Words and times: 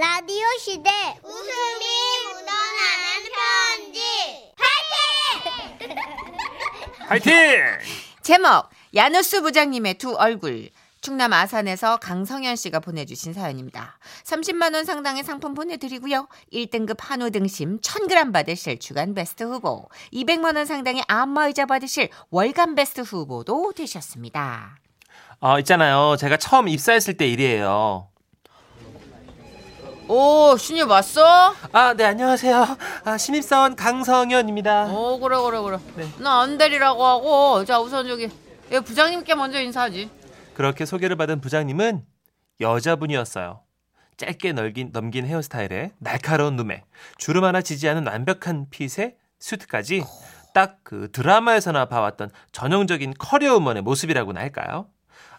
라디오 0.00 0.46
시대 0.58 0.88
웃음이 1.22 1.84
묻어나는 2.24 3.28
편지 3.84 4.00
파이팅! 7.06 7.32
제목 8.22 8.70
야누스 8.94 9.42
부장님의 9.42 9.98
두 9.98 10.14
얼굴 10.14 10.70
충남 11.02 11.34
아산에서 11.34 11.98
강성현 11.98 12.56
씨가 12.56 12.80
보내주신 12.80 13.34
사연입니다. 13.34 13.98
30만 14.24 14.72
원 14.72 14.86
상당의 14.86 15.22
상품 15.22 15.52
보내드리고요. 15.52 16.28
1등급 16.50 16.96
한우 17.00 17.30
등심 17.30 17.82
1000g 17.82 18.32
받으실 18.32 18.78
주간 18.78 19.12
베스트 19.12 19.44
후보, 19.44 19.90
200만 20.14 20.56
원 20.56 20.64
상당의 20.64 21.04
안마의자 21.08 21.66
받으실 21.66 22.08
월간 22.30 22.74
베스트 22.74 23.02
후보도 23.02 23.74
되셨습니다. 23.76 24.78
어, 25.40 25.58
있잖아요. 25.58 26.16
제가 26.18 26.38
처음 26.38 26.68
입사했을 26.68 27.18
때 27.18 27.28
일이에요. 27.28 28.09
오 30.12 30.56
신입 30.56 30.90
왔어? 30.90 31.54
아, 31.70 31.94
네, 31.94 32.02
안녕하세요. 32.04 32.66
아, 33.04 33.16
신입사원 33.16 33.76
강성현입니다. 33.76 34.86
오 34.86 35.20
그래 35.20 35.36
그래 35.40 35.60
그래. 35.60 35.78
네. 35.94 36.08
나 36.20 36.40
안대리라고 36.40 37.06
하고 37.06 37.64
자 37.64 37.78
우선 37.78 38.08
저기 38.08 38.28
예, 38.72 38.80
부장님께 38.80 39.36
먼저 39.36 39.60
인사하지. 39.60 40.10
그렇게 40.54 40.84
소개를 40.84 41.14
받은 41.14 41.40
부장님은 41.40 42.04
여자분이었어요. 42.60 43.60
짧게 44.16 44.52
넓긴, 44.52 44.90
넘긴 44.92 45.26
헤어스타일에 45.28 45.92
날카로운 46.00 46.56
눈매, 46.56 46.82
주름 47.16 47.44
하나 47.44 47.62
지지 47.62 47.88
않은 47.88 48.08
완벽한 48.08 48.66
핏에 48.68 49.14
수트까지 49.38 50.02
딱 50.52 50.80
그 50.82 51.08
드라마에서나 51.12 51.84
봐왔던 51.84 52.32
전형적인 52.50 53.14
커리어 53.16 53.54
우먼의 53.58 53.82
모습이라고나 53.82 54.40
할까요? 54.40 54.88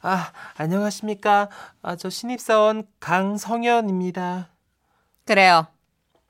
아, 0.02 0.32
안녕하십니까. 0.56 1.50
아, 1.82 1.98
저 1.98 2.10
신입사원 2.10 2.86
강성현입니다. 3.02 4.48
그래요. 5.26 5.68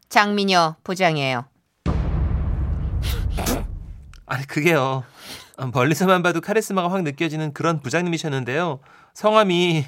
장민여 0.09 0.77
부장이에요. 0.83 1.45
아니 4.25 4.47
그게요. 4.47 5.03
어, 5.57 5.67
멀리서만 5.67 6.23
봐도 6.23 6.41
카리스마가 6.41 6.91
확 6.91 7.03
느껴지는 7.03 7.53
그런 7.53 7.81
부장님이셨는데요. 7.81 8.79
성함이 9.13 9.85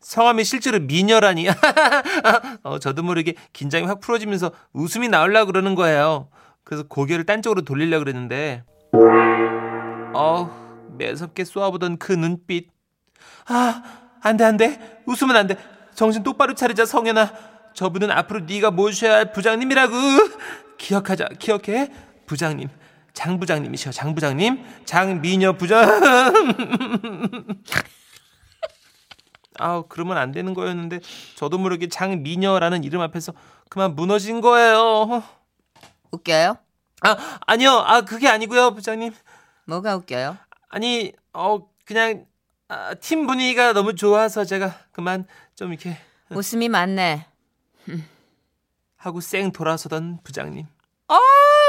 성함이 0.00 0.44
실제로 0.44 0.78
미녀라니. 0.80 1.46
어, 2.62 2.78
저도 2.78 3.02
모르게 3.02 3.34
긴장이 3.52 3.86
확 3.86 4.00
풀어지면서 4.00 4.50
웃음이 4.72 5.08
나오려고 5.08 5.52
그러는 5.52 5.74
거예요. 5.74 6.28
그래서 6.64 6.84
고개를 6.88 7.24
딴 7.26 7.42
쪽으로 7.42 7.62
돌리려고 7.62 8.04
그랬는데 8.04 8.64
어우 10.12 10.48
매섭게 10.98 11.44
쏘아보던 11.44 11.98
그 11.98 12.12
눈빛 12.12 12.70
아 13.46 13.82
안돼 14.20 14.44
안돼 14.44 15.02
웃으면 15.06 15.36
안돼 15.36 15.56
정신 15.94 16.22
똑바로 16.24 16.54
차리자 16.54 16.84
성현아 16.84 17.30
저분은 17.76 18.10
앞으로 18.10 18.40
네가 18.40 18.70
모셔야 18.70 19.16
할 19.16 19.32
부장님이라고. 19.32 19.94
기억하자 20.78 21.28
기억해? 21.38 21.90
부장님 22.26 22.68
장 23.12 23.38
부장님이셔 23.38 23.92
장 23.92 24.14
부장님. 24.14 24.64
장미녀 24.86 25.52
부장. 25.52 25.86
아우 29.58 29.86
그러면 29.88 30.18
안 30.18 30.32
되는 30.32 30.52
거였는데 30.54 31.00
저도 31.34 31.56
모르게 31.58 31.88
장미녀라는 31.88 32.82
이름 32.84 33.00
앞에서 33.02 33.32
그만 33.68 33.94
무너진 33.94 34.40
거예요. 34.40 35.22
웃겨요? 36.12 36.56
아 37.02 37.38
아니요. 37.46 37.70
아 37.72 38.00
그게 38.02 38.28
아니고요 38.28 38.74
부장님. 38.74 39.12
뭐가 39.66 39.96
웃겨요? 39.96 40.36
아니 40.70 41.12
어 41.34 41.58
그냥 41.84 42.24
아, 42.68 42.94
팀 42.94 43.26
분위기가 43.26 43.72
너무 43.74 43.94
좋아서 43.94 44.44
제가 44.44 44.74
그만 44.92 45.26
좀 45.54 45.72
이렇게 45.72 45.96
웃음이 46.30 46.68
많네. 46.70 47.26
하고 48.96 49.20
쌩 49.20 49.52
돌아서던 49.52 50.18
부장님 50.24 50.66
아 51.08 51.18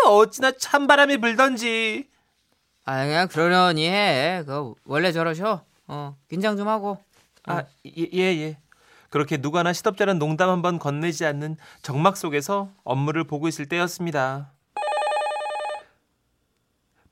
어찌나 0.07 0.51
찬바람이 0.51 1.17
불던지 1.17 2.07
아 2.85 3.05
그냥 3.05 3.27
그러려니 3.27 3.87
해. 3.87 4.43
그 4.45 4.73
원래 4.85 5.11
저러셔. 5.11 5.63
어 5.87 6.15
긴장 6.29 6.55
좀 6.57 6.67
하고. 6.69 6.97
아, 7.45 7.63
예, 7.85 8.07
예, 8.13 8.21
예. 8.21 8.57
그렇게 9.09 9.37
누구나 9.37 9.73
시덥잖은 9.73 10.19
농담 10.19 10.49
한 10.49 10.61
번 10.61 10.79
건네지 10.79 11.25
않는 11.25 11.57
정막 11.81 12.15
속에서 12.17 12.69
업무를 12.83 13.23
보고 13.25 13.47
있을 13.49 13.67
때였습니다. 13.67 14.51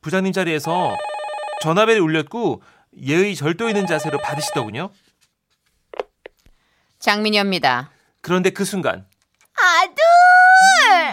부장님 0.02 0.32
자리에서 0.34 0.96
전화벨이 1.62 2.00
울렸고 2.00 2.62
예의 3.02 3.36
절도 3.36 3.68
있는 3.68 3.86
자세로 3.88 4.20
받으시더군요. 4.20 4.92
장민여입니다. 7.00 7.92
그런데 8.26 8.50
그 8.50 8.66
순간. 8.66 9.08
아들! 9.54 9.96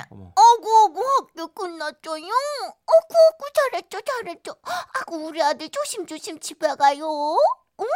어머. 0.08 0.32
어구 0.34 0.84
어구 0.84 1.04
학교 1.06 1.46
끝났죠요? 1.52 2.24
어구 2.24 3.14
어구 3.28 3.52
잘했죠 3.54 4.00
잘했죠. 4.00 4.56
아구 4.98 5.16
우리 5.26 5.42
아들 5.42 5.68
조심 5.68 6.06
조심 6.06 6.40
집에 6.40 6.74
가요. 6.74 7.36
응? 7.80 7.86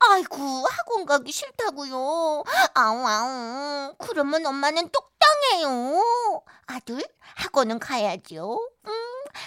아이고 0.00 0.36
학원 0.68 1.06
가기 1.06 1.32
싫다고요. 1.32 2.44
아우 2.74 3.06
아우 3.06 3.94
그러면 3.96 4.44
엄마는 4.44 4.90
똑당해요. 4.90 6.42
아들 6.66 7.02
학원은 7.36 7.78
가야죠. 7.78 8.60
응? 8.86 8.92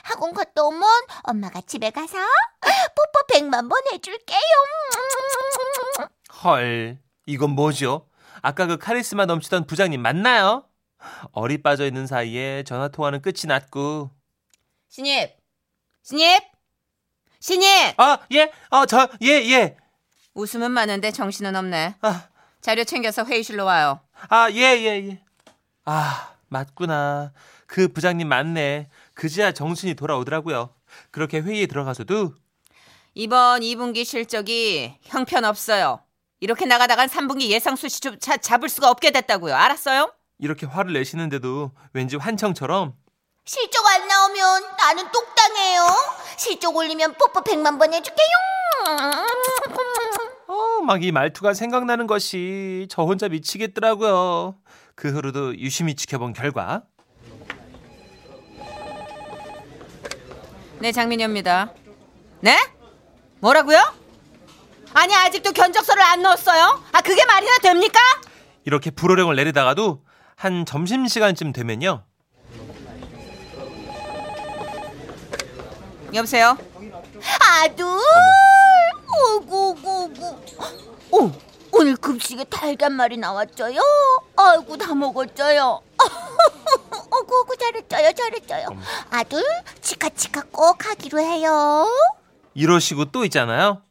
학원 0.01 0.33
갔다 0.33 0.63
오면 0.63 0.81
엄마가 1.25 1.61
집에 1.61 1.91
가서 1.91 2.17
뽀뽀 2.59 3.27
백만 3.31 3.69
번 3.69 3.79
해줄게요. 3.93 4.39
헐 6.43 6.97
이건 7.27 7.51
뭐죠? 7.51 8.07
아까 8.45 8.67
그 8.67 8.77
카리스마 8.77 9.25
넘치던 9.25 9.65
부장님 9.65 9.99
맞나요? 9.99 10.69
어리 11.31 11.63
빠져 11.63 11.87
있는 11.87 12.05
사이에 12.05 12.61
전화 12.61 12.89
통화는 12.89 13.23
끝이 13.23 13.47
났고 13.47 14.11
신입, 14.87 15.35
신입, 16.03 16.43
신입. 17.39 17.99
아 17.99 18.19
예, 18.33 18.51
어저 18.69 19.09
예 19.23 19.29
예. 19.49 19.77
웃음은 20.35 20.69
많은데 20.69 21.09
정신은 21.09 21.55
없네. 21.55 21.95
아 22.01 22.29
자료 22.61 22.83
챙겨서 22.83 23.25
회의실로 23.25 23.65
와요. 23.65 23.99
아, 24.29 24.51
예, 24.51 24.57
예, 24.57 25.09
예. 25.09 25.23
아, 25.85 26.35
맞구나. 26.49 27.33
그 27.65 27.87
부장님 27.87 28.27
맞네. 28.27 28.89
그제야 29.15 29.53
정신이 29.53 29.95
돌아오더라고요. 29.95 30.69
그렇게 31.09 31.39
회의에 31.39 31.65
들어가서도 31.65 32.35
이번 33.15 33.61
2분기 33.61 34.05
실적이 34.05 34.99
형편없어요. 35.01 36.04
이렇게 36.39 36.65
나가다간 36.65 37.07
3분기 37.07 37.43
예상 37.49 37.75
수치조차 37.75 38.37
잡을 38.37 38.69
수가 38.69 38.89
없게 38.89 39.11
됐다고요. 39.11 39.55
알았어요? 39.55 40.11
이렇게 40.39 40.65
화를 40.65 40.93
내시는데도 40.93 41.71
왠지 41.93 42.17
환청처럼 42.17 42.93
실적 43.45 43.85
안 43.85 44.07
나오면 44.07 44.63
나는 44.77 45.11
똑당해요. 45.11 45.83
실적 46.37 46.75
올리면 46.75 47.13
뽀뽀 47.13 47.41
100만 47.41 47.79
번 47.79 47.93
해줄게요. 47.93 48.25
어, 50.47 50.81
막 50.85 51.01
이 51.01 51.11
말투가 51.11 51.53
생각나는 51.53 52.05
것이 52.07 52.87
저 52.89 53.03
혼자 53.03 53.27
미치겠더라고요. 53.29 54.55
그 54.95 55.11
후로도 55.13 55.57
유심히 55.57 55.95
지켜본 55.95 56.33
결과 56.33 56.83
네, 60.79 60.91
장민여입니다. 60.91 61.73
네? 62.41 62.57
뭐라고요? 63.39 63.79
아니, 64.95 65.13
아직도 65.13 65.51
견적서를 65.51 66.01
안 66.01 66.21
넣었어요? 66.21 66.81
아, 66.93 67.01
그게 67.01 67.25
말이나 67.25 67.57
됩니까? 67.57 67.99
이렇게 68.63 68.89
불호령을 68.91 69.35
내리다가도 69.35 70.01
한 70.37 70.65
점심 70.65 71.05
시간쯤 71.05 71.51
되면요. 71.51 72.05
여보세요? 76.13 76.57
아들, 77.61 77.85
오구 79.35 79.69
오구 79.69 80.03
오구. 80.03 80.37
오, 81.11 81.31
오늘 81.73 81.97
급식에 81.97 82.45
달걀 82.45 82.91
말이 82.91 83.17
나왔죠요. 83.17 83.81
아이고 84.37 84.77
다 84.77 84.95
먹었죠요. 84.95 85.81
오구 87.11 87.39
오구 87.41 87.57
잘했죠요, 87.57 88.13
잘했죠요. 88.13 88.67
아들, 89.09 89.43
치카 89.81 90.07
치카 90.09 90.43
꼭 90.51 90.85
하기로 90.85 91.19
해요. 91.19 91.85
이러시고 92.53 93.05
또 93.11 93.25
있잖아요. 93.25 93.81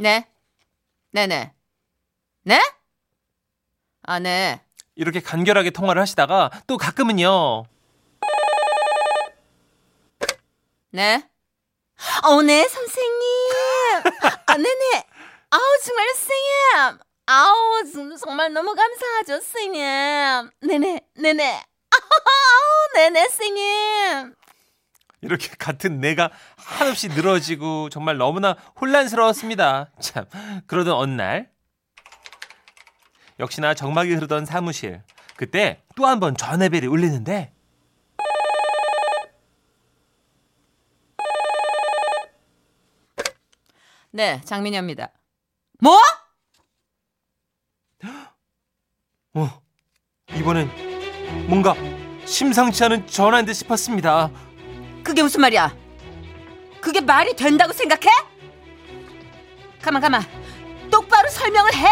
네. 0.00 0.26
네네. 1.12 1.52
네? 2.44 2.58
아, 4.04 4.18
네. 4.18 4.58
이렇게 4.94 5.20
간결하게 5.20 5.70
통화를 5.70 6.00
하시다가 6.00 6.50
또 6.66 6.78
가끔은요. 6.78 7.64
네. 10.92 11.22
어, 12.24 12.40
네, 12.42 12.66
선생님. 12.66 13.52
아, 14.46 14.56
네네. 14.56 15.04
아우, 15.50 15.60
정말 15.84 16.08
선생님. 16.14 16.98
아우, 17.26 17.84
정- 17.92 18.16
정말 18.16 18.52
너무 18.54 18.74
감사하죠, 18.74 19.34
선생님. 19.42 20.50
네네, 20.62 21.00
네네. 21.14 21.62
아우, 21.90 22.94
네네, 22.94 23.28
선생님. 23.28 24.34
이렇게 25.22 25.48
같은 25.58 26.00
내가 26.00 26.30
한없이 26.56 27.08
늘어지고 27.08 27.88
정말 27.90 28.16
너무나 28.16 28.56
혼란스러웠습니다. 28.80 29.90
참 30.00 30.24
그러던 30.66 30.94
어느 30.94 31.12
날 31.12 31.50
역시나 33.38 33.74
정막이 33.74 34.12
흐르던 34.14 34.44
사무실 34.46 35.02
그때 35.36 35.82
또 35.96 36.04
한 36.06 36.20
번 36.20 36.36
전화벨이 36.36 36.86
울리는데 36.86 37.52
네, 44.12 44.40
장민여입니다. 44.44 45.12
뭐? 45.80 45.96
어 49.34 49.62
이번엔 50.34 50.68
뭔가 51.48 51.74
심상치 52.26 52.82
않은 52.84 53.06
전화인 53.06 53.46
듯 53.46 53.54
싶었습니다. 53.54 54.30
그게 55.02 55.22
무슨 55.22 55.40
말이야? 55.40 55.74
그게 56.80 57.00
말이 57.00 57.34
된다고 57.34 57.72
생각해? 57.72 58.08
가만 59.82 60.00
가만. 60.02 60.22
똑바로 60.90 61.28
설명을 61.28 61.74
해. 61.74 61.86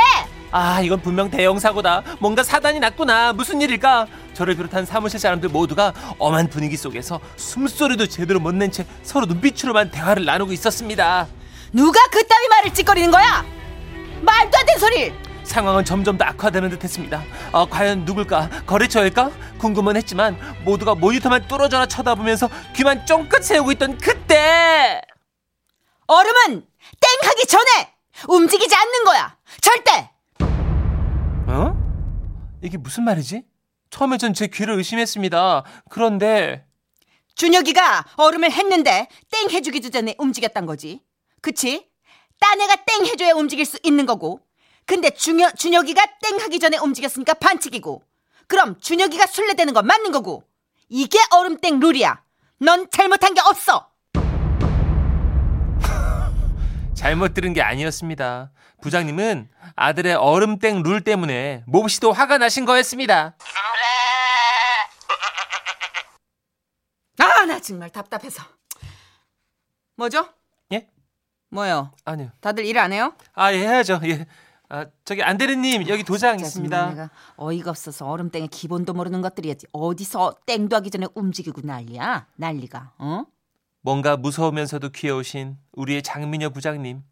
아, 0.50 0.80
이건 0.80 1.00
분명 1.02 1.30
대형 1.30 1.58
사고다. 1.58 2.02
뭔가 2.20 2.42
사단이 2.42 2.80
났구나. 2.80 3.32
무슨 3.34 3.60
일일까? 3.60 4.06
저를 4.32 4.56
비롯한 4.56 4.86
사무실 4.86 5.18
사람들 5.20 5.48
모두가 5.50 5.92
엄한 6.18 6.48
분위기 6.48 6.76
속에서 6.76 7.20
숨소리도 7.36 8.06
제대로 8.06 8.40
못 8.40 8.54
낸 8.54 8.70
채 8.70 8.86
서로 9.02 9.26
눈빛으로만 9.26 9.90
대화를 9.90 10.24
나누고 10.24 10.52
있었습니다. 10.52 11.26
누가 11.72 12.00
그따위 12.10 12.48
말을 12.48 12.72
찌꺼리는 12.72 13.10
거야? 13.10 13.44
말도 14.22 14.58
안 14.58 14.66
되는 14.66 14.78
소리. 14.80 15.27
상황은 15.48 15.84
점점 15.84 16.16
더 16.18 16.24
악화되는 16.26 16.68
듯했습니다. 16.70 17.22
아, 17.52 17.66
과연 17.68 18.04
누굴까? 18.04 18.64
거래처일까? 18.66 19.30
궁금은 19.58 19.96
했지만 19.96 20.36
모두가 20.64 20.94
모니터만 20.94 21.48
뚫어져라 21.48 21.86
쳐다보면서 21.86 22.48
귀만 22.74 23.04
쫑긋 23.06 23.42
세우고 23.42 23.72
있던 23.72 23.98
그때 23.98 25.00
얼음은 26.06 26.66
땡하기 27.00 27.46
전에 27.46 27.94
움직이지 28.28 28.74
않는 28.74 29.04
거야. 29.04 29.36
절대. 29.60 30.10
어? 31.50 31.74
이게 32.62 32.76
무슨 32.76 33.04
말이지? 33.04 33.42
처음에 33.90 34.18
전 34.18 34.34
제 34.34 34.46
귀를 34.48 34.74
의심했습니다. 34.74 35.62
그런데 35.90 36.64
준혁이가 37.36 38.04
얼음을 38.16 38.50
했는데 38.50 39.08
땡 39.30 39.48
해주기 39.50 39.80
전에 39.90 40.14
움직였단 40.18 40.66
거지. 40.66 41.00
그치? 41.40 41.88
딴 42.40 42.60
애가 42.60 42.76
땡 42.84 43.06
해줘야 43.06 43.32
움직일 43.32 43.64
수 43.64 43.78
있는 43.82 44.04
거고. 44.06 44.40
근데 44.88 45.10
준혁, 45.10 45.54
준혁이가 45.54 46.02
땡 46.22 46.40
하기 46.40 46.58
전에 46.58 46.78
움직였으니까 46.78 47.34
반칙이고. 47.34 48.02
그럼 48.46 48.80
준혁이가 48.80 49.26
술래되는 49.26 49.74
건 49.74 49.86
맞는 49.86 50.12
거고. 50.12 50.44
이게 50.88 51.18
얼음땡 51.30 51.78
룰이야. 51.78 52.22
넌 52.60 52.88
잘못한 52.90 53.34
게 53.34 53.42
없어. 53.42 53.90
잘못 56.96 57.34
들은 57.34 57.52
게 57.52 57.60
아니었습니다. 57.60 58.50
부장님은 58.80 59.50
아들의 59.76 60.14
얼음땡 60.14 60.82
룰 60.82 61.02
때문에 61.02 61.64
몹시도 61.66 62.10
화가 62.12 62.38
나신 62.38 62.64
거였습니다. 62.64 63.36
아, 67.18 67.44
나 67.44 67.60
정말 67.60 67.90
답답해서. 67.90 68.42
뭐죠? 69.96 70.30
예? 70.72 70.88
뭐요? 71.50 71.92
아니요. 72.06 72.30
다들 72.40 72.64
일 72.64 72.78
안 72.78 72.94
해요? 72.94 73.12
아, 73.34 73.52
예, 73.52 73.58
해야죠. 73.58 74.00
예. 74.04 74.26
아, 74.70 74.84
저기 75.04 75.22
안대리님 75.22 75.88
여기 75.88 76.04
도장 76.04 76.36
진짜 76.36 76.46
있습니다. 76.48 76.90
내가 76.90 77.10
어이가 77.36 77.70
없어서 77.70 78.06
얼음땡의 78.06 78.48
기본도 78.48 78.92
모르는 78.92 79.22
것들이었지. 79.22 79.66
어디서 79.72 80.36
땡도 80.46 80.76
하기 80.76 80.90
전에 80.90 81.06
움직이고 81.14 81.62
난리야? 81.64 82.26
난리가. 82.36 82.92
어? 82.98 83.24
뭔가 83.80 84.16
무서우면서도 84.18 84.90
귀여우신 84.90 85.56
우리의 85.72 86.02
장미녀 86.02 86.50
부장님. 86.50 87.02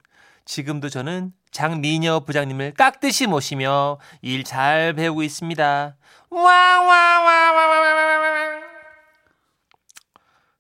지금도 0.45 0.91
저는 0.91 1.33
장미녀 1.51 2.21
부장님을 2.21 2.75
깍듯이 2.75 3.27
모시며 3.27 3.99
일 4.21 4.45
잘 4.45 4.93
배우고 4.93 5.23
있습니다. 5.23 5.97
와와와와와와와. 6.31 7.67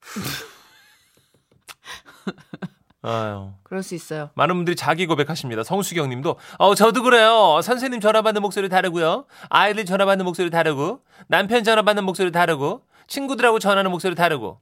아유. 3.07 3.53
그럴 3.63 3.83
수 3.83 3.95
있어요. 3.95 4.31
많은 4.35 4.55
분들이 4.57 4.75
자기 4.77 5.07
고백하십니다. 5.07 5.63
성수경 5.63 6.09
님도, 6.09 6.37
어, 6.59 6.75
저도 6.75 7.03
그래요. 7.03 7.61
선생님 7.63 8.01
전화 8.01 8.23
받는 8.23 8.43
목소리 8.43 8.69
다르고요. 8.69 9.27
아이들 9.49 9.85
전화 9.85 10.05
받는 10.05 10.25
목소리 10.25 10.51
다르고, 10.51 11.01
남편 11.29 11.63
전화 11.65 11.83
받는 11.83 12.05
목소리 12.05 12.33
다르고, 12.33 12.83
친구들하고 13.07 13.59
전화하는 13.59 13.91
목소리 13.91 14.15
다르고. 14.15 14.61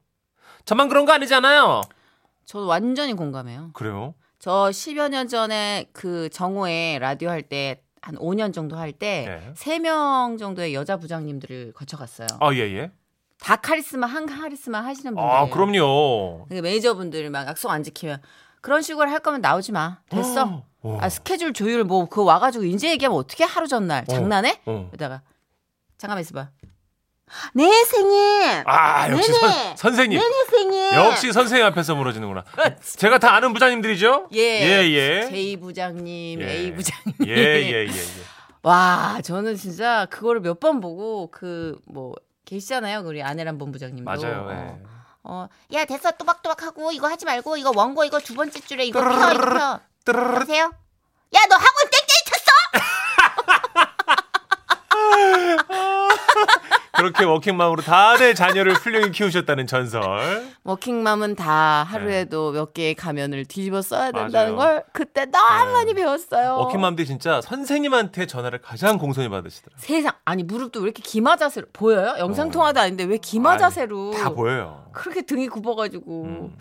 저만 0.65 0.89
그런 0.89 1.05
거 1.05 1.13
아니잖아요. 1.13 1.81
저 2.45 2.59
완전히 2.59 3.13
공감해요. 3.13 3.71
그래요? 3.73 4.13
저 4.39 4.69
10여 4.69 5.09
년 5.09 5.27
전에 5.27 5.89
그 5.93 6.29
정오에 6.29 6.99
라디오 6.99 7.29
할 7.29 7.41
때 7.41 7.81
한 8.05 8.15
5년 8.17 8.53
정도 8.53 8.77
할 8.77 8.91
때 8.93 9.25
네. 9.27 9.51
세명 9.55 10.37
정도의 10.37 10.75
여자 10.75 10.97
부장님들을 10.97 11.73
거쳐갔어요. 11.73 12.27
아, 12.39 12.53
예, 12.53 12.59
예. 12.59 12.91
다 13.39 13.55
카리스마 13.57 14.07
한 14.07 14.25
카리스마 14.25 14.81
하시는 14.83 15.13
분들. 15.15 15.29
아, 15.31 15.47
그럼요. 15.49 16.47
매니저분들 16.49 17.29
막 17.29 17.47
약속 17.47 17.69
안 17.69 17.83
지키면 17.83 18.21
그런 18.61 18.81
식으로 18.81 19.09
할 19.09 19.19
거면 19.19 19.41
나오지 19.41 19.71
마. 19.71 19.97
됐어. 20.09 20.63
어. 20.81 20.97
아 21.01 21.09
스케줄 21.09 21.53
조율 21.53 21.83
뭐 21.83 22.05
그거 22.07 22.23
와가지고 22.23 22.63
인제 22.63 22.89
얘기하면 22.91 23.17
어떻게 23.17 23.43
하루 23.43 23.67
전날 23.67 24.05
장난해? 24.05 24.61
어. 24.65 24.87
그러다가 24.91 25.21
잠깐만 25.97 26.21
있어봐. 26.21 26.49
네 27.55 27.83
생님. 27.85 28.63
아, 28.67 29.09
역시 29.09 29.31
네네. 29.31 29.39
선, 29.53 29.77
선생님. 29.77 30.19
네네 30.19 30.45
생님. 30.49 30.93
역시 30.93 31.31
선생님 31.33 31.65
앞에서 31.67 31.95
무너지는구나. 31.95 32.43
제가 32.97 33.17
다 33.17 33.33
아는 33.33 33.51
부장님들이죠? 33.53 34.29
예. 34.33 34.39
예, 34.39 34.89
예. 34.91 35.27
제이 35.29 35.57
부장님, 35.57 36.39
예. 36.41 36.51
A 36.51 36.73
부장님. 36.73 37.13
예, 37.25 37.33
예, 37.35 37.61
예, 37.71 37.87
예. 37.87 37.91
와, 38.63 39.19
저는 39.23 39.55
진짜 39.57 40.05
그거를 40.09 40.41
몇 40.41 40.59
번 40.59 40.79
보고 40.81 41.29
그 41.31 41.79
뭐 41.87 42.13
계시잖아요. 42.45 42.99
우리 43.05 43.23
아내란 43.23 43.57
본부장님도. 43.57 44.03
맞아요. 44.03 44.47
어. 44.47 44.51
예. 44.51 44.77
어, 45.23 45.47
야 45.73 45.85
됐어 45.85 46.11
또박또박하고 46.11 46.91
이거 46.91 47.07
하지 47.07 47.25
말고 47.25 47.57
이거 47.57 47.71
원고 47.75 48.03
이거 48.05 48.19
두 48.19 48.35
번째 48.35 48.59
줄에 48.59 48.85
이거 48.85 49.01
펴 49.01 49.33
이거 49.33 49.79
펴. 50.05 50.13
여보세요? 50.35 50.71
야 51.33 51.39
너 51.49 51.55
학원 51.55 51.89
땡땡이 51.89 52.23
쳤어? 52.27 52.51
그렇게 56.97 57.23
워킹맘으로 57.25 57.81
다들 57.81 58.35
자녀를 58.35 58.73
훌륭히 58.73 59.11
키우셨다는 59.11 59.67
전설. 59.67 60.45
워킹맘은 60.63 61.35
다 61.35 61.83
하루에도 61.83 62.51
몇 62.51 62.73
개의 62.73 62.95
가면을 62.95 63.45
뒤집어 63.45 63.81
써야 63.81 64.11
된다는 64.11 64.51
네. 64.51 64.55
맞아요. 64.55 64.75
걸 64.75 64.83
그때 64.93 65.25
너무 65.25 65.65
네. 65.67 65.71
많이 65.73 65.93
배웠어요. 65.93 66.55
워킹맘들이 66.57 67.05
진짜 67.07 67.41
선생님한테 67.41 68.25
전화를 68.27 68.59
가장 68.61 68.97
공손히 68.97 69.29
받으시더라고요. 69.29 69.79
세상 69.79 70.13
아니 70.25 70.43
무릎도 70.43 70.79
왜 70.79 70.85
이렇게 70.85 71.01
기마 71.03 71.35
자세로 71.35 71.67
보여요? 71.73 72.15
영상 72.19 72.49
통화도 72.51 72.79
아닌데 72.79 73.03
왜 73.03 73.17
기마 73.17 73.51
아이, 73.53 73.59
자세로 73.59 74.11
다 74.11 74.29
보여요. 74.29 74.85
그렇게 74.93 75.21
등이 75.21 75.47
굽어가지고 75.49 76.23
음. 76.23 76.57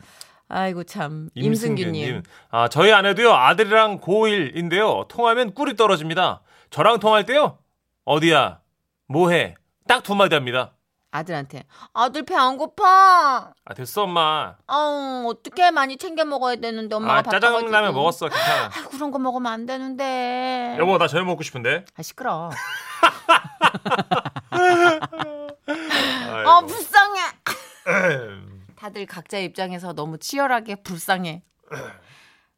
아이고 0.48 0.84
참 0.84 1.30
임승규님. 1.34 1.86
임승규님 1.94 2.22
아, 2.50 2.68
저희 2.68 2.92
아내도요, 2.92 3.32
아들이랑 3.32 4.00
고1인데요, 4.00 5.08
통하면 5.08 5.54
꿀이 5.54 5.74
떨어집니다. 5.74 6.42
저랑 6.70 6.98
통할 7.00 7.24
때요, 7.24 7.58
어디야? 8.04 8.60
뭐해? 9.08 9.54
딱 9.86 10.02
두 10.02 10.14
마디 10.14 10.34
합니다. 10.34 10.72
아들한테 11.10 11.64
아들 11.92 12.24
배 12.24 12.34
안 12.34 12.56
고파. 12.58 13.52
아, 13.64 13.74
됐어, 13.74 14.02
엄마. 14.02 14.56
어 14.66 15.24
어떻게 15.28 15.70
많이 15.70 15.96
챙겨 15.96 16.24
먹어야 16.24 16.56
되는데 16.56 16.94
엄마가 16.96 17.18
아. 17.20 17.22
짜장라면 17.22 17.94
먹었어, 17.94 18.28
괜찮아. 18.28 18.64
아, 18.66 18.88
그런 18.90 19.10
거 19.12 19.18
먹으면 19.20 19.52
안 19.52 19.64
되는데. 19.66 20.76
여보, 20.78 20.98
나 20.98 21.06
저녁 21.06 21.26
먹고 21.26 21.42
싶은데. 21.44 21.84
아 21.96 22.02
시끄러. 22.02 22.50
아 26.46 26.60
불쌍해. 26.66 27.20
다들 28.76 29.06
각자의 29.06 29.44
입장에서 29.46 29.92
너무 29.92 30.18
치열하게 30.18 30.76
불쌍해. 30.76 31.42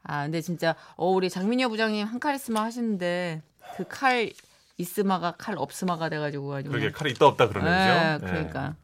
아 0.04 0.22
근데 0.22 0.40
진짜 0.40 0.74
어 0.96 1.08
우리 1.10 1.28
장민여 1.28 1.68
부장님 1.68 2.06
한 2.06 2.20
카리스마 2.20 2.62
하시는데 2.62 3.42
그 3.76 3.84
칼 3.88 4.30
있으마가 4.78 5.34
칼 5.38 5.54
없으마가 5.56 6.08
돼가지고 6.08 6.54
아주 6.54 6.68
그러게, 6.68 6.86
그냥. 6.86 6.92
칼이 6.98 7.10
있다 7.12 7.26
없다 7.26 7.48
그러네요. 7.48 8.12
네, 8.12 8.18
그죠? 8.18 8.26
그러니까. 8.26 8.74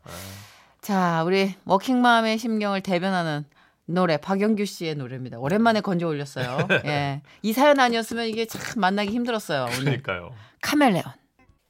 자 0.80 1.22
우리 1.24 1.54
워킹맘의 1.64 2.38
심경을 2.38 2.80
대변하는 2.80 3.44
노래 3.84 4.16
박영규 4.16 4.64
씨의 4.64 4.94
노래입니다. 4.96 5.38
오랜만에 5.38 5.80
건져 5.80 6.06
올렸어요. 6.08 6.66
예, 6.86 7.20
이 7.42 7.52
사연 7.52 7.78
아니었으면 7.78 8.26
이게 8.26 8.46
참 8.46 8.60
만나기 8.80 9.10
힘들었어요. 9.10 9.64
오늘 9.64 9.84
그러니까요. 10.02 10.34
카멜레온. 10.62 11.04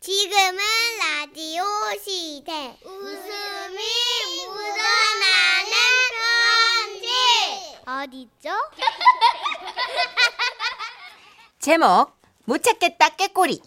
지금은 0.00 0.59
라디오 0.99 1.62
시대. 2.00 2.76
웃음이 2.85 4.47
묻어나는 4.49 5.73
편지. 6.91 7.09
어디죠? 7.87 8.50
제목 11.61 12.17
못 12.45 12.62
찾겠다 12.62 13.11
깨꼬리 13.11 13.61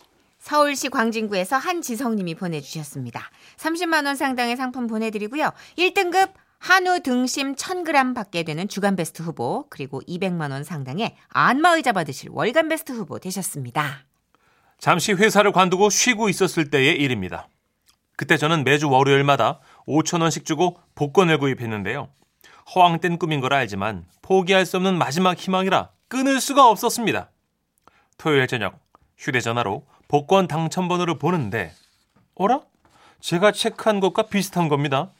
서울시 0.45 0.89
광진구에서 0.89 1.57
한지성님이 1.57 2.35
보내주셨습니다. 2.35 3.31
30만 3.57 4.05
원 4.05 4.15
상당의 4.15 4.55
상품 4.55 4.85
보내드리고요. 4.85 5.51
1등급 5.75 6.33
한우 6.59 6.99
등심 6.99 7.55
1000g 7.55 8.13
받게 8.13 8.43
되는 8.43 8.67
주간 8.67 8.95
베스트 8.95 9.23
후보 9.23 9.65
그리고 9.71 10.01
200만 10.01 10.51
원 10.51 10.63
상당의 10.63 11.15
안마의자 11.29 11.93
받으실 11.93 12.29
월간 12.29 12.69
베스트 12.69 12.91
후보 12.91 13.17
되셨습니다. 13.17 14.05
잠시 14.77 15.13
회사를 15.13 15.51
관두고 15.51 15.89
쉬고 15.89 16.29
있었을 16.29 16.69
때의 16.69 16.95
일입니다. 16.97 17.47
그때 18.15 18.37
저는 18.37 18.63
매주 18.65 18.87
월요일마다 18.87 19.61
5천 19.87 20.21
원씩 20.21 20.45
주고 20.45 20.79
복권을 20.93 21.39
구입했는데요. 21.39 22.07
허황된 22.75 23.17
꿈인 23.17 23.41
걸 23.41 23.51
알지만 23.51 24.05
포기할 24.21 24.67
수 24.67 24.77
없는 24.77 24.95
마지막 24.99 25.39
희망이라 25.39 25.89
끊을 26.07 26.39
수가 26.39 26.69
없었습니다. 26.69 27.31
토요일 28.19 28.45
저녁 28.45 28.79
휴대전화로 29.17 29.94
복권 30.07 30.47
당첨번호를 30.47 31.17
보는데 31.17 31.74
어라? 32.35 32.62
제가 33.19 33.51
체크한 33.51 34.00
것과 34.00 34.24
비슷한 34.24 34.67
겁니다. 34.67 35.12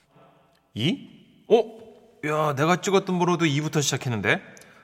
2? 0.74 1.46
어? 1.50 2.27
야, 2.27 2.56
내가 2.56 2.82
찍었던 2.82 3.18
번호도 3.18 3.46
2부터 3.46 3.82
시작했는데? 3.82 4.42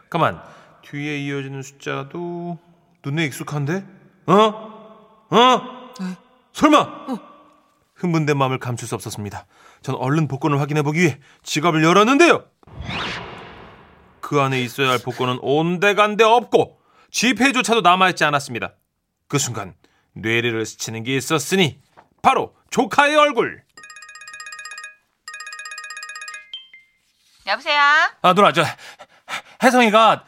가만, 0.09 0.41
뒤에 0.83 1.19
이어지는 1.19 1.61
숫자도 1.61 2.57
눈에 3.03 3.25
익숙한데? 3.25 3.85
어? 4.27 4.33
어? 5.29 5.61
설마? 6.53 7.07
흥분된 7.95 8.37
마음을 8.37 8.57
감출 8.59 8.87
수 8.87 8.95
없었습니다. 8.95 9.45
전 9.81 9.95
얼른 9.95 10.27
복권을 10.27 10.59
확인해 10.59 10.81
보기 10.81 10.99
위해 10.99 11.19
지갑을 11.43 11.83
열었는데요. 11.83 12.43
그 14.19 14.39
안에 14.39 14.61
있어야 14.61 14.89
할 14.89 14.99
복권은 14.99 15.39
온데간데 15.41 16.23
없고 16.23 16.79
지폐조차도 17.11 17.81
남아있지 17.81 18.23
않았습니다. 18.23 18.73
그 19.27 19.37
순간 19.37 19.75
뇌리를 20.13 20.65
스치는 20.65 21.03
게 21.03 21.15
있었으니 21.15 21.79
바로 22.21 22.55
조카의 22.69 23.15
얼굴. 23.15 23.63
여보세요? 27.47 27.81
아 28.21 28.33
누나 28.33 28.51
저 28.51 28.63
혜성이가 29.63 30.25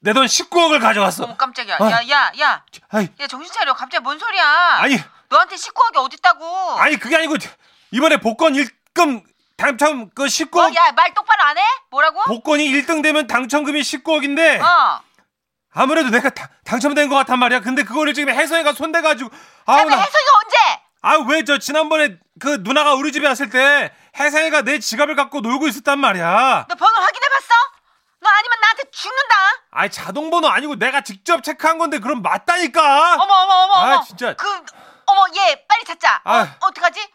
내 0.00 0.12
돈 0.12 0.26
19억을 0.26 0.80
가져갔어. 0.80 1.24
어머 1.24 1.36
깜짝이야. 1.36 1.76
아. 1.80 1.90
야, 1.90 2.00
야, 2.10 2.32
야. 2.40 2.64
아니 2.90 3.08
야, 3.20 3.26
정신 3.26 3.52
차려. 3.52 3.74
갑자기 3.74 4.02
뭔 4.02 4.18
소리야? 4.18 4.44
아니 4.80 4.98
너한테 5.28 5.56
19억이 5.56 5.96
어딨다고? 5.96 6.44
아니 6.78 6.96
그게 6.98 7.16
아니고 7.16 7.36
이번에 7.90 8.18
복권 8.18 8.52
1금 8.54 9.22
당첨 9.56 10.10
그 10.10 10.24
19억 10.24 10.52
뭐, 10.52 10.74
야, 10.74 10.92
말 10.92 11.14
똑바로 11.14 11.42
안 11.44 11.56
해? 11.58 11.62
뭐라고? 11.90 12.22
복권이 12.24 12.66
1등 12.72 13.02
되면 13.02 13.26
당첨금이 13.26 13.80
19억인데 13.80 14.60
어. 14.62 15.00
아무래도 15.74 16.10
내가 16.10 16.30
다- 16.30 16.48
당첨된 16.64 17.08
것 17.08 17.16
같단 17.16 17.38
말이야. 17.38 17.60
근데 17.60 17.82
그거를 17.82 18.14
지금 18.14 18.32
혜성이가 18.32 18.72
손대가지고 18.74 19.30
야, 19.34 19.38
아우 19.66 19.84
그나 19.84 19.96
혜성이가 19.96 20.30
언제? 20.44 20.56
아우 21.02 21.24
왜저 21.28 21.58
지난번에 21.58 22.16
그 22.40 22.58
누나가 22.60 22.94
우리 22.94 23.12
집에 23.12 23.26
왔을 23.26 23.50
때 23.50 23.92
혜성이가 24.18 24.62
내 24.62 24.78
지갑을 24.78 25.16
갖고 25.16 25.40
놀고 25.40 25.66
있었단 25.68 25.98
말이야. 25.98 26.66
너 26.68 26.74
번호 26.74 26.94
확인해봤어? 27.00 27.54
너 28.20 28.30
아니면 28.30 28.58
나한테 28.62 28.82
죽는다. 28.90 29.34
아이 29.72 29.90
자동 29.90 30.30
번호 30.30 30.48
아니고 30.48 30.76
내가 30.76 31.02
직접 31.02 31.42
체크한 31.42 31.76
건데 31.78 31.98
그럼 31.98 32.22
맞다니까. 32.22 33.14
어머, 33.14 33.22
어머, 33.34 33.52
어머, 33.64 33.74
아, 33.74 33.94
어머. 33.96 34.02
진짜. 34.04 34.32
그, 34.34 34.46
어머, 35.06 35.24
얘 35.36 35.66
빨리 35.68 35.84
찾자. 35.84 36.22
어, 36.24 36.30
아. 36.32 36.56
어떡하지? 36.60 37.06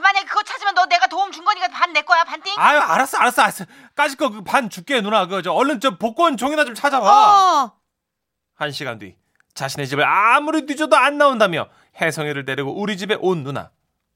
만약에 0.00 0.24
그거 0.24 0.42
찾으면 0.42 0.74
너 0.74 0.86
내가 0.86 1.06
도움 1.06 1.30
준 1.32 1.44
거니까 1.44 1.68
반 1.68 1.92
내 1.92 2.00
거야, 2.00 2.24
반띵? 2.24 2.54
아유 2.56 2.78
알았어 2.80 3.18
알았어 3.18 3.42
알았어. 3.42 3.64
까짓 3.94 4.16
거그반 4.18 4.70
줄게 4.70 5.02
누나. 5.02 5.26
그저 5.26 5.52
얼른 5.52 5.80
저 5.80 5.98
복권 5.98 6.38
종이나 6.38 6.64
좀 6.64 6.74
찾아봐. 6.74 7.06
어. 7.06 7.72
한 8.56 8.72
시간 8.72 8.98
뒤 8.98 9.14
자신의 9.54 9.86
집을 9.88 10.04
아무리 10.04 10.66
뒤져도 10.66 10.96
안 10.96 11.18
나온다며 11.18 11.68
혜성이를 12.00 12.44
데리고 12.44 12.78
우리 12.78 12.96
집에 12.96 13.16
온 13.20 13.42
누나. 13.42 13.70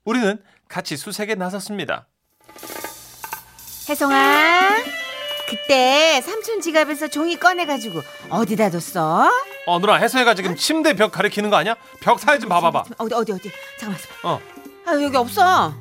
우리는 0.05 0.43
같이 0.69 0.97
수색에 0.97 1.35
나섰습니다. 1.35 2.07
혜성아, 3.89 4.77
그때 5.49 6.21
삼촌 6.23 6.61
지갑에서 6.61 7.09
종이 7.09 7.37
꺼내가지고 7.37 8.01
어디다 8.29 8.71
뒀어? 8.71 9.31
어 9.67 9.79
누나 9.79 9.95
혜성이가 9.97 10.35
지금 10.35 10.57
침대 10.57 10.95
벽 10.95 11.11
가리키는 11.13 11.49
거 11.51 11.57
아니야? 11.57 11.75
벽 12.01 12.19
사이 12.21 12.39
좀 12.39 12.49
봐봐봐. 12.49 12.85
어디, 12.99 13.15
어디, 13.15 13.33
어디? 13.33 13.51
잠깐만. 13.79 14.01
어. 14.25 14.41
아, 14.87 15.03
여기 15.03 15.17
없어. 15.17 15.75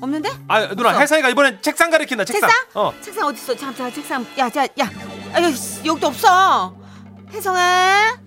없는데? 0.00 0.28
아 0.48 0.66
누나 0.74 0.90
없어. 0.90 1.00
혜성이가 1.00 1.28
이번엔 1.30 1.62
책상 1.62 1.90
가리킨다 1.90 2.24
책상. 2.24 2.50
책상? 2.50 2.66
어. 2.74 2.92
책상 3.00 3.26
어디 3.26 3.38
있어? 3.40 3.56
잠깐, 3.56 3.92
책상. 3.92 4.26
야, 4.38 4.50
자, 4.50 4.64
야, 4.64 4.90
아, 5.32 5.42
여기 5.42 5.56
여기도 5.84 6.08
없어. 6.08 6.76
혜성아, 7.36 8.18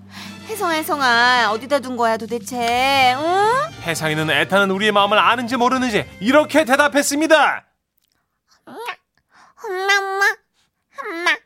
혜성아, 0.45 0.71
혜성아, 0.73 1.51
어디다 1.53 1.79
둔 1.79 1.97
거야 1.97 2.15
도대체? 2.15 3.15
응? 3.17 3.71
혜성이는 3.81 4.29
애타는 4.29 4.69
우리의 4.69 4.91
마음을 4.91 5.17
아는지 5.17 5.57
모르는지 5.57 6.07
이렇게 6.21 6.63
대답했습니다. 6.63 7.65
엄마, 8.67 9.97
엄마, 9.97 10.25
엄마. 11.03 11.37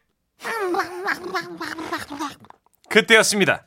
그때였습니다. 2.89 3.65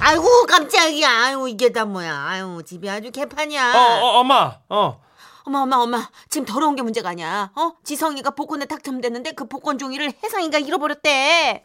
아이고 0.00 0.46
깜짝이야. 0.46 1.08
아이고 1.08 1.46
이게 1.46 1.70
다 1.70 1.84
뭐야? 1.84 2.26
아이고 2.26 2.62
집이 2.62 2.90
아주 2.90 3.12
개판이야. 3.12 3.72
어, 3.72 3.78
어 3.78 4.18
엄마. 4.18 4.58
어. 4.68 5.00
엄마 5.44 5.60
엄마 5.60 5.76
엄마 5.76 6.10
지금 6.28 6.44
더러운 6.44 6.74
게 6.74 6.82
문제가 6.82 7.10
아니야. 7.10 7.52
어? 7.54 7.74
지성이가 7.84 8.30
복권에 8.30 8.64
당첨됐는데 8.64 9.32
그 9.32 9.46
복권 9.46 9.78
종이를 9.78 10.12
혜성이가 10.24 10.58
잃어버렸대. 10.58 11.64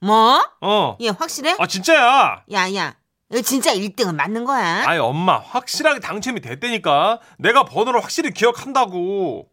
뭐? 0.00 0.40
어. 0.60 0.96
얘 1.00 1.08
확실해? 1.08 1.56
아 1.58 1.66
진짜야. 1.66 2.44
야야. 2.50 2.96
이거 3.30 3.42
진짜 3.42 3.72
1등은 3.74 4.14
맞는 4.16 4.44
거야? 4.44 4.84
아이 4.88 4.98
엄마 4.98 5.38
확실하게 5.38 6.00
당첨이 6.00 6.40
됐다니까. 6.40 7.20
내가 7.38 7.64
번호를 7.64 8.02
확실히 8.02 8.32
기억한다고. 8.32 9.48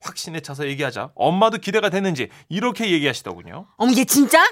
확신에 0.00 0.40
차서 0.40 0.66
얘기하자. 0.66 1.10
엄마도 1.14 1.58
기대가 1.58 1.88
됐는지 1.88 2.30
이렇게 2.48 2.90
얘기하시더군요. 2.90 3.66
어머 3.76 3.92
얘 3.96 4.04
진짜? 4.04 4.44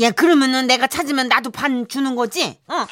야 0.00 0.10
그러면은 0.10 0.66
내가 0.66 0.86
찾으면 0.86 1.28
나도 1.28 1.50
반 1.50 1.86
주는 1.88 2.14
거지? 2.14 2.58
어? 2.68 2.86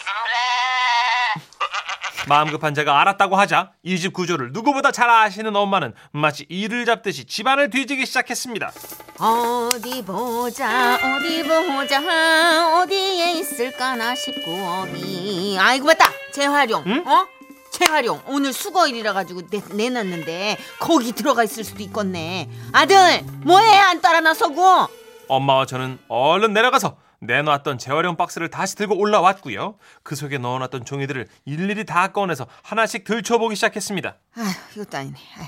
마음 2.29 2.51
급한 2.51 2.75
제가 2.75 3.01
알았다고 3.01 3.37
하자 3.37 3.73
이 3.83 3.97
집 3.99 4.13
구조를 4.13 4.53
누구보다 4.53 4.91
잘 4.93 5.09
아시는 5.09 5.55
엄마는 5.57 5.95
마치 6.13 6.45
이를 6.49 6.85
잡듯이 6.85 7.25
집안을 7.25 7.71
뒤지기 7.71 8.05
시작했습니다. 8.07 8.73
어디 9.21 10.05
보자 10.05 10.99
어디 11.17 11.43
보자 11.45 12.81
어디에 12.83 13.33
있을까나 13.35 14.15
싶고이 14.15 15.57
아이고 15.59 15.87
맞다. 15.87 16.11
재활용. 16.33 16.83
응? 16.87 17.05
어? 17.07 17.27
재활용. 17.71 18.21
오늘 18.27 18.53
수거일이라 18.53 19.13
가지고 19.13 19.43
내, 19.49 19.63
내놨는데 19.73 20.59
거기 20.81 21.13
들어가 21.13 21.45
있을 21.45 21.65
수도 21.65 21.83
있겠네. 21.83 22.49
아들 22.73 23.23
뭐해? 23.45 23.79
안 23.79 24.01
따라 24.01 24.21
나서고? 24.21 24.89
엄마와 25.29 25.67
저는 25.67 25.99
얼른 26.09 26.53
내려가서 26.53 26.97
내놨던 27.21 27.79
재활용 27.79 28.17
박스를 28.17 28.51
다시 28.51 28.77
들고 28.77 28.97
올라왔고요. 28.99 29.79
그 30.03 30.15
속에 30.17 30.39
넣어놨던 30.39 30.85
종이들을 30.85 31.27
일일이 31.45 31.85
다 31.85 32.09
꺼내서 32.09 32.47
하나씩 32.63 33.05
들춰보기 33.05 33.55
시작했습니다. 33.57 34.17
아휴 34.37 34.47
이것도 34.81 34.97
아니네. 34.99 35.17
아휴. 35.39 35.47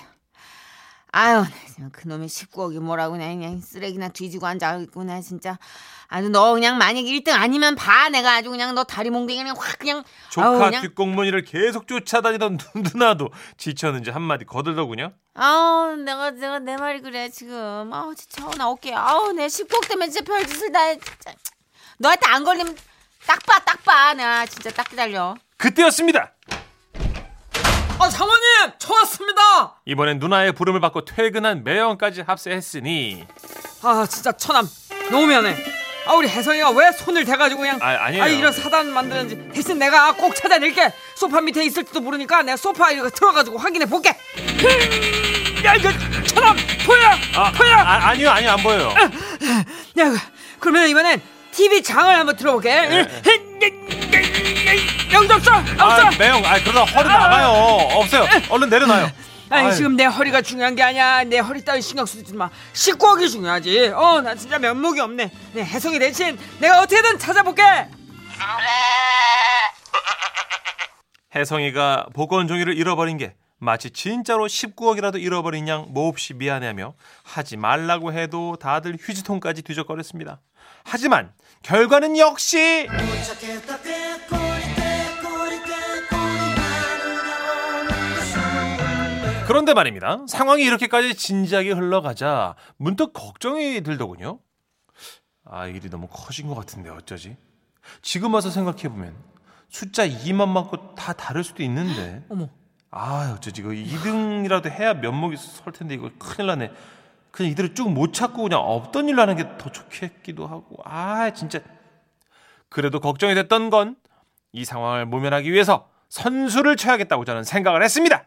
아유 1.10 1.40
나 1.40 1.48
지금 1.74 1.90
그놈의 1.90 2.28
19억이 2.28 2.80
뭐라고 2.80 3.12
그냥, 3.12 3.38
그냥 3.38 3.60
쓰레기나 3.60 4.08
뒤지고 4.08 4.46
앉아있고 4.46 5.04
나 5.04 5.20
진짜. 5.22 5.58
아주 6.10 6.28
너 6.30 6.52
그냥 6.54 6.78
만약 6.78 7.00
1등 7.02 7.30
아니면 7.32 7.74
봐 7.76 8.08
내가 8.08 8.32
아주 8.36 8.48
그냥 8.50 8.74
너 8.74 8.84
다리 8.84 9.10
몽둥이 9.10 9.38
그냥 9.38 9.54
확 9.58 9.78
그냥. 9.78 9.98
아우, 9.98 10.04
조카 10.30 10.58
그냥. 10.66 10.82
뒷공무니를 10.82 11.44
계속 11.44 11.86
쫓아다니던 11.86 12.56
누- 12.58 12.78
누나도 12.80 13.28
지쳤는지 13.58 14.10
한마디 14.10 14.44
거들더군요. 14.44 15.12
아우 15.34 15.96
내가 15.96 16.30
내가 16.30 16.58
내 16.58 16.76
말이 16.76 17.00
그래 17.00 17.28
지금. 17.30 17.90
아우 17.92 18.14
진짜 18.14 18.44
아우, 18.44 18.50
나 18.56 18.68
어깨. 18.68 18.92
아우 18.94 19.32
내 19.32 19.46
19억 19.46 19.88
때문에 19.88 20.08
진짜 20.10 20.24
별짓을 20.30 20.72
다 20.72 20.80
해, 20.80 20.98
진짜 20.98 21.32
너한테 21.98 22.26
안 22.28 22.44
걸리면 22.44 22.76
딱 23.26 23.38
봐 23.46 23.58
딱봐 23.60 24.14
내가 24.14 24.46
진짜 24.46 24.70
딱 24.70 24.88
기다려 24.88 25.36
그때였습니다. 25.56 26.32
아 28.00 28.08
사모님 28.10 28.42
저 28.78 28.94
왔습니다. 28.94 29.80
이번엔 29.84 30.18
누나의 30.18 30.52
부름을 30.52 30.80
받고 30.80 31.04
퇴근한 31.04 31.64
매형까지 31.64 32.22
합세했으니 32.22 33.26
아 33.82 34.06
진짜 34.08 34.32
처남 34.32 34.68
너무 35.10 35.26
미안해. 35.26 35.56
아 36.06 36.14
우리 36.14 36.28
혜성이가 36.28 36.70
왜 36.70 36.92
손을 36.92 37.24
대가지고 37.24 37.60
그냥 37.60 37.78
아, 37.82 38.04
아니에요. 38.06 38.26
이런 38.28 38.52
사단 38.52 38.92
만드는지 38.92 39.50
대신 39.52 39.78
내가 39.78 40.12
꼭 40.12 40.34
찾아낼게. 40.34 40.92
소파 41.16 41.40
밑에 41.40 41.64
있을지도 41.64 42.00
모르니까 42.00 42.42
내가 42.42 42.56
소파 42.56 42.90
이거 42.92 43.10
들어가지고 43.10 43.58
확인해 43.58 43.84
볼게. 43.84 44.10
흠, 44.36 45.64
야 45.66 45.74
이거 45.74 45.90
처남 46.24 46.56
보여 46.86 47.08
아, 47.36 47.52
보여. 47.52 47.74
아, 47.74 48.08
아니요 48.10 48.30
아니요 48.30 48.50
안 48.52 48.62
보여요. 48.62 48.88
야 49.98 50.14
그러면 50.60 50.88
이번엔 50.88 51.20
TV 51.58 51.82
장을 51.82 52.14
한번 52.14 52.36
들어볼게. 52.36 52.70
여기도 55.12 55.34
없어 55.34 55.50
없어. 55.56 55.74
아, 55.82 56.10
매형, 56.16 56.44
아 56.44 56.56
그러다 56.62 56.84
허리 56.84 57.08
나가요. 57.08 57.48
없어요. 57.98 58.26
얼른 58.48 58.68
내려놔요. 58.70 59.10
아니 59.50 59.66
아유. 59.66 59.74
지금 59.74 59.96
내 59.96 60.04
허리가 60.04 60.40
중요한 60.40 60.76
게 60.76 60.82
아니야 60.84 61.24
내 61.24 61.38
허리 61.40 61.64
따위 61.64 61.80
신경 61.82 62.04
쓰지 62.06 62.34
마 62.34 62.48
19억이 62.74 63.28
중요하지 63.30 63.88
어 63.94 64.20
나 64.20 64.34
진짜 64.34 64.58
면목이 64.58 65.00
없네 65.00 65.30
내 65.54 65.62
혜성이 65.64 65.98
대신 65.98 66.38
내가 66.60 66.82
어떻게든 66.82 67.18
찾아볼게 67.18 67.62
혜성이가 71.34 72.08
복권 72.14 72.46
종이를 72.46 72.76
잃어버린 72.76 73.16
게 73.16 73.34
마치 73.58 73.90
진짜로 73.90 74.46
19억이라도 74.46 75.18
잃어버린 75.20 75.66
양 75.66 75.86
몹시 75.88 76.34
미안해하며 76.34 76.92
하지 77.24 77.56
말라고 77.56 78.12
해도 78.12 78.56
다들 78.60 78.98
휴지통까지 79.00 79.62
뒤적거렸습니다. 79.62 80.40
하지만 80.84 81.32
결과는 81.62 82.16
역시 82.18 82.88
그런데 89.46 89.72
말입니다. 89.72 90.18
상황이 90.28 90.62
이렇게까지 90.62 91.14
진지하게 91.14 91.72
흘러가자 91.72 92.54
문득 92.76 93.12
걱정이 93.14 93.80
들더군요. 93.82 94.40
아, 95.44 95.66
일이 95.66 95.88
너무 95.88 96.06
커진 96.08 96.48
것 96.48 96.54
같은데 96.54 96.90
어쩌지? 96.90 97.36
지금 98.02 98.34
와서 98.34 98.50
생각해보면 98.50 99.14
숫자 99.70 100.06
2만 100.06 100.48
맞고 100.48 100.94
다 100.94 101.14
다를 101.14 101.44
수도 101.44 101.62
있는데. 101.62 102.22
어머. 102.28 102.48
아, 102.90 103.34
어쩌지? 103.36 103.62
이거 103.62 103.70
2등이라도 103.70 104.70
해야 104.70 104.92
면목이 104.94 105.36
설 105.38 105.72
텐데 105.72 105.94
이거 105.94 106.10
큰일 106.18 106.48
나네. 106.48 106.72
그냥 107.30 107.52
이대로 107.52 107.72
쭉 107.74 107.88
못 107.88 108.12
찾고 108.12 108.42
그냥 108.44 108.60
없던 108.60 109.08
일로 109.08 109.22
하는 109.22 109.36
게 109.36 109.56
더 109.58 109.70
좋겠기도 109.70 110.46
하고. 110.46 110.76
아, 110.84 111.30
진짜. 111.32 111.60
그래도 112.68 113.00
걱정이 113.00 113.34
됐던 113.34 113.70
건 113.70 113.96
이 114.52 114.64
상황을 114.64 115.04
모면하기 115.04 115.52
위해서 115.52 115.90
선수를 116.08 116.76
쳐야겠다고 116.76 117.26
저는 117.26 117.44
생각을 117.44 117.82
했습니다. 117.82 118.24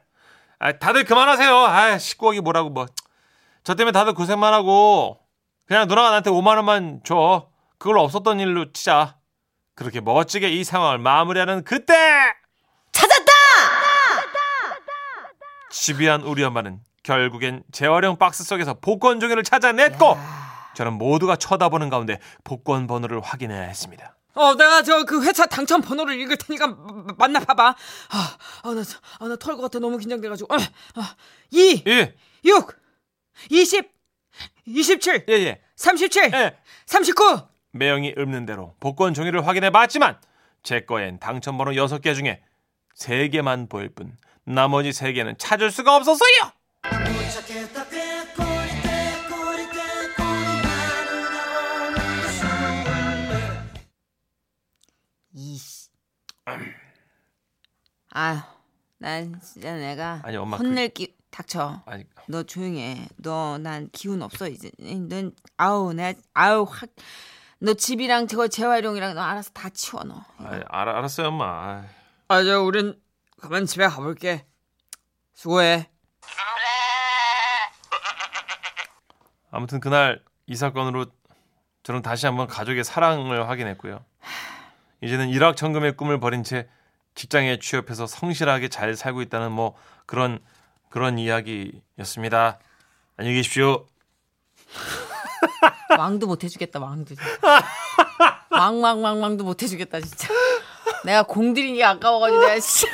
아, 0.59 0.71
다들 0.73 1.03
그만하세요. 1.03 1.51
아, 1.55 1.95
19억이 1.97 2.41
뭐라고 2.41 2.69
뭐. 2.69 2.85
저 3.63 3.73
때문에 3.73 3.91
다들 3.91 4.13
고생만 4.13 4.53
하고 4.53 5.19
그냥 5.65 5.87
누나가 5.87 6.09
나한테 6.09 6.29
5만 6.29 6.57
원만 6.57 7.01
줘. 7.03 7.49
그걸로 7.79 8.03
없었던 8.03 8.39
일로 8.39 8.71
치자. 8.71 9.17
그렇게 9.75 9.99
멋지게 9.99 10.49
이 10.49 10.63
상황을 10.63 10.99
마무리하는 10.99 11.63
그때 11.63 11.93
찾았다! 12.91 13.31
집요한 15.71 16.21
우리 16.21 16.43
엄마는 16.43 16.79
결국엔 17.03 17.63
재활용 17.71 18.17
박스 18.17 18.43
속에서 18.43 18.75
복권 18.75 19.19
종이를 19.19 19.43
찾아냈고 19.43 20.17
저는 20.75 20.93
모두가 20.93 21.35
쳐다보는 21.35 21.89
가운데 21.89 22.19
복권 22.43 22.87
번호를 22.87 23.21
확인해야 23.21 23.61
했습니다. 23.63 24.15
어, 24.33 24.55
내가 24.55 24.81
저 24.83 25.03
그 25.03 25.25
회차 25.25 25.45
당첨 25.47 25.81
번호를 25.81 26.17
읽을 26.21 26.37
테니까 26.37 26.67
마- 26.67 26.75
만나 27.17 27.39
봐봐. 27.41 27.67
아, 28.11 28.37
아, 28.63 28.73
나, 28.73 28.81
아, 29.19 29.27
나 29.27 29.35
털 29.35 29.55
것 29.57 29.63
같아. 29.63 29.79
너무 29.79 29.97
긴장돼가지고. 29.97 30.53
아, 30.53 30.57
아, 30.95 31.15
2, 31.51 31.83
예, 31.87 32.15
6, 32.45 32.67
20, 33.49 33.91
27, 34.65 35.25
예, 35.27 35.33
예. 35.33 35.61
37, 35.75 36.31
예. 36.33 36.57
39. 36.85 37.41
매형이 37.73 38.13
읊는 38.17 38.45
대로 38.45 38.73
복권 38.79 39.13
종이를 39.13 39.45
확인해 39.45 39.69
봤지만 39.69 40.17
제 40.63 40.81
거엔 40.81 41.19
당첨 41.19 41.57
번호 41.57 41.71
6개 41.73 42.15
중에 42.15 42.41
3개만 42.97 43.67
보일 43.69 43.89
뿐 43.89 44.15
나머지 44.45 44.91
3개는 44.91 45.35
찾을 45.37 45.71
수가 45.71 45.95
없었어요. 45.97 46.51
이씨. 55.33 55.89
아휴, 58.13 58.39
난 58.97 59.39
진짜 59.41 59.75
내가 59.75 60.19
아니, 60.23 60.35
엄마, 60.37 60.57
그- 60.57 60.63
혼낼 60.63 60.89
기 60.89 61.15
닥쳐. 61.31 61.81
아니, 61.85 62.03
너 62.27 62.43
조용해. 62.43 63.07
너 63.17 63.57
난 63.57 63.89
기운 63.93 64.21
없어 64.21 64.47
이제. 64.49 64.69
넌 64.79 65.33
아우 65.57 65.93
내가 65.93 66.19
아우 66.33 66.63
확. 66.69 66.89
너 67.59 67.73
집이랑 67.73 68.27
저거 68.27 68.47
재활용이랑 68.47 69.13
너 69.15 69.21
알아서 69.21 69.51
다 69.51 69.69
치워 69.69 70.03
너. 70.03 70.15
아, 70.37 70.61
알아, 70.67 70.97
알았어요, 70.97 71.27
엄마. 71.27 71.45
아, 71.45 71.85
아, 72.27 72.43
저 72.43 72.61
우린 72.61 72.99
그만 73.39 73.65
집에 73.65 73.87
가볼게. 73.87 74.45
수고해. 75.33 75.89
아무튼 79.51 79.79
그날 79.79 80.21
이 80.47 80.55
사건으로 80.55 81.05
저는 81.83 82.01
다시 82.01 82.25
한번 82.25 82.47
가족의 82.47 82.83
사랑을 82.83 83.47
확인했고요. 83.49 84.03
이제는 85.01 85.29
일확천금의 85.29 85.97
꿈을 85.97 86.19
버린 86.19 86.43
채 86.43 86.67
직장에 87.15 87.59
취업해서 87.59 88.07
성실하게 88.07 88.69
잘 88.69 88.95
살고 88.95 89.21
있다는 89.23 89.51
뭐 89.51 89.75
그런 90.05 90.39
그런 90.89 91.17
이야기였습니다. 91.17 92.59
안녕히 93.17 93.37
계십시오. 93.37 93.85
왕도 95.97 96.27
못 96.27 96.43
해주겠다 96.43 96.79
왕도. 96.79 97.15
왕왕왕왕도 98.51 99.43
못 99.43 99.61
해주겠다 99.61 99.99
진짜. 100.01 100.29
내가 101.03 101.23
공들인 101.23 101.75
게 101.75 101.83
아까워가지고 101.83 102.41
내가 102.41 102.59
진짜. 102.59 102.87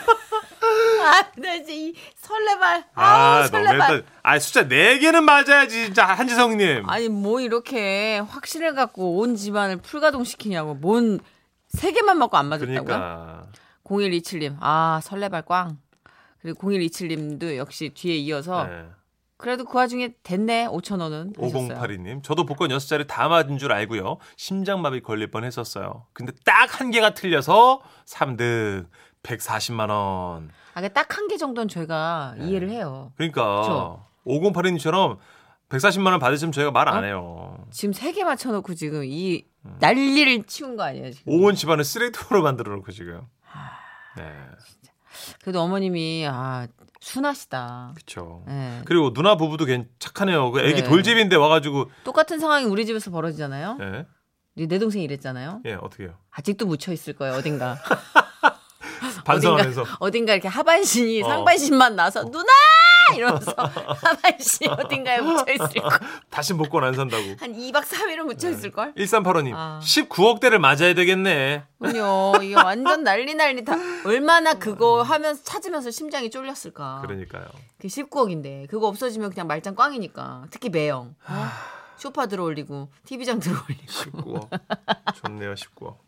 아, 1.08 1.32
나 1.38 1.54
진짜 1.56 1.72
이 1.74 1.93
설레발. 2.15 2.84
아, 2.96 3.48
설레발. 3.48 3.78
너무했다. 3.78 4.08
아 4.24 4.39
숫자 4.39 4.67
4개는 4.67 5.22
맞아야지 5.24 5.86
진짜 5.86 6.06
한지성님. 6.06 6.89
아니 6.89 7.10
뭐 7.10 7.39
이렇게 7.41 8.20
확신을 8.20 8.74
갖고 8.76 9.17
온 9.20 9.36
집안을 9.36 9.78
풀가동시키냐고 9.78 10.76
뭔세 10.76 11.91
개만 11.93 12.17
먹고 12.20 12.38
안 12.38 12.48
맞았다고요? 12.48 12.84
그러니까 12.84 13.48
0127님 13.84 14.58
아 14.60 15.00
설레발 15.04 15.43
꽝 15.43 15.78
그리고 16.41 16.70
0127님도 16.70 17.58
역시 17.58 17.89
뒤에 17.93 18.15
이어서 18.15 18.65
네. 18.65 18.86
그래도 19.38 19.65
그 19.65 19.78
와중에 19.78 20.13
됐네 20.24 20.65
5천 20.67 21.00
원은 21.00 21.34
하셨어요. 21.39 21.67
5082님 21.70 22.24
저도 22.24 22.46
복권 22.46 22.70
6자리 22.70 23.06
다 23.08 23.28
맞은 23.28 23.60
줄 23.60 23.72
알고요. 23.72 24.17
심장마비 24.36 25.02
걸릴 25.02 25.30
뻔했었어요. 25.30 26.06
근데 26.13 26.32
딱 26.43 26.80
한 26.80 26.89
개가 26.91 27.13
틀려서 27.13 27.82
3등 28.06 28.88
140만 29.24 29.89
원. 29.89 30.50
아, 30.86 30.88
딱한 30.90 31.28
개 31.28 31.38
정도는 31.38 31.68
저희가 31.68 32.36
이해를 32.40 32.70
해요. 32.70 33.12
그러니까 33.18 33.62
그쵸. 33.62 34.06
5082님처럼 34.26 35.18
140만 35.70 36.12
원 36.12 36.20
받으시면 36.20 36.52
저희가 36.52 36.72
말안 36.72 36.98
어? 37.00 37.02
해요. 37.04 37.66
지금 37.72 37.94
세 37.94 38.12
개 38.13 38.24
맞춰놓고 38.24 38.74
지금 38.76 39.04
이 39.04 39.44
난리를 39.80 40.44
치운 40.44 40.76
거 40.76 40.84
아니에요 40.84 41.12
지금? 41.12 41.34
온 41.44 41.56
집안을 41.56 41.84
쓰레기통으로 41.84 42.44
만들어 42.44 42.74
놓고 42.76 42.92
지금. 42.92 43.22
네. 44.18 44.24
그래도 45.42 45.62
어머님이 45.62 46.28
아 46.30 46.68
순하시다. 47.02 47.92
그렇죠. 47.96 48.44
예. 48.50 48.82
그리고 48.86 49.13
누나 49.13 49.36
부부도 49.36 49.66
괜 49.66 49.90
착하네요. 50.00 50.52
그 50.52 50.62
애기 50.62 50.84
네. 50.84 50.88
돌집인데 50.88 51.36
와가지고 51.36 51.90
똑같은 52.04 52.40
상황이 52.40 52.66
우리 52.66 52.86
집에서 52.86 53.12
벌어지잖아요. 53.12 53.78
예, 54.60 54.66
내 54.68 54.80
동생이 54.80 55.04
이랬잖아요. 55.06 55.62
예 55.66 55.74
어떻게요? 55.74 56.13
아직도 56.32 56.66
묻혀 56.66 56.92
있을 56.92 57.13
거예요 57.13 57.34
어딘가. 57.36 57.78
반성하면서 59.28 59.82
어딘가, 59.82 59.98
어딘가 60.00 60.34
이렇게 60.34 60.48
하반신이 60.48 61.22
어. 61.24 61.28
상반신만 61.28 61.96
나서 61.96 62.24
누나 62.30 62.52
이러면서 63.16 63.54
하반신이 63.58 64.70
어딘가에 64.70 65.22
묻혀 65.22 65.54
있을 65.54 65.82
걸. 65.82 66.00
다시 66.30 66.54
복권 66.54 66.84
안 66.84 66.94
산다고. 66.94 67.24
한 67.40 67.54
2박 67.54 67.84
3일은 67.84 68.24
묻혀 68.24 68.50
있을 68.50 68.72
걸. 68.72 68.94
1385님 68.96 69.54
아. 69.56 69.80
19억대를 69.82 70.58
맞아야 70.58 70.94
되겠네. 70.94 71.63
그요 71.82 72.34
이게 72.42 72.56
완전 72.56 73.04
난리 73.04 73.34
난리 73.36 73.63
다 73.63 73.76
얼마나 74.06 74.54
그거 74.56 75.02
하면서 75.04 75.44
찾으면서 75.44 75.92
심장이 75.92 76.30
쫄렸을까. 76.30 77.02
그러니까요. 77.04 77.46
그 77.80 77.88
19억인데 77.88 78.68
그거 78.68 78.88
없어지면 78.88 79.30
그냥 79.30 79.48
말짱 79.48 79.76
꽝이니까 79.76 80.46
특히 80.50 80.70
매형 80.70 81.16
어? 81.28 81.48
소파 81.98 82.28
들어올리고 82.28 82.90
TV장 83.06 83.40
들어올리고 83.40 83.86
19억. 83.88 84.60
좋네요 85.24 85.54
19억. 85.54 86.07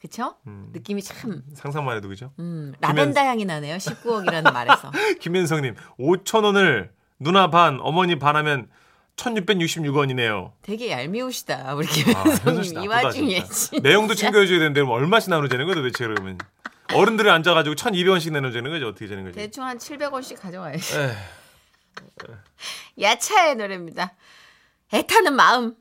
그쵸? 0.00 0.34
음. 0.46 0.70
느낌이 0.72 1.02
참 1.02 1.42
상상만 1.54 1.96
해도 1.96 2.08
그죠? 2.08 2.32
음, 2.38 2.72
라벤더 2.80 3.20
향이 3.20 3.44
나네요 3.44 3.76
19억이라는 3.76 4.52
말에서 4.52 4.90
김현성님 5.20 5.74
5천 5.98 6.44
원을 6.44 6.90
누나 7.18 7.50
반 7.50 7.78
어머니 7.82 8.18
반 8.18 8.34
하면 8.36 8.68
1666원이네요. 9.16 10.52
되게 10.62 10.90
얄미우시다 10.90 11.74
우리 11.74 11.86
아, 11.86 11.90
김현성님 11.90 12.64
이 12.64 12.72
나쁘다, 12.88 13.06
와중에. 13.08 13.44
내용도 13.82 14.14
챙겨줘야 14.14 14.58
되는데 14.58 14.80
얼마씩 14.80 15.28
나눠지는 15.30 15.66
거야 15.66 15.74
도대체 15.74 16.06
그러면 16.06 16.38
어른들이 16.94 17.28
앉아가지고 17.28 17.74
1,200원씩 17.76 18.32
나눠지는 18.32 18.70
거죠 18.70 18.88
어떻게 18.88 19.06
되는 19.06 19.24
거죠? 19.24 19.34
대충 19.36 19.64
한 19.64 19.76
700원씩 19.78 20.40
가져가야지 20.40 20.96
에휴. 20.98 21.10
야차의 23.00 23.56
노래입니다 23.56 24.14
애타는 24.92 25.34
마음 25.34 25.74